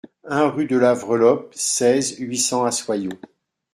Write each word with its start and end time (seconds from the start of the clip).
un 0.27 0.49
rue 0.49 0.65
de 0.65 0.77
la 0.79 0.95
Vreloppe, 0.95 1.53
seize, 1.53 2.15
huit 2.17 2.39
cents 2.39 2.65
à 2.65 2.71
Soyaux 2.71 3.19